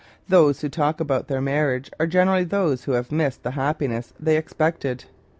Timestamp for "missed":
3.11-3.43